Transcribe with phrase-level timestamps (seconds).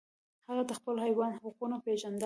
[0.47, 2.19] هغه د خپل حیوان حقونه پیژندل.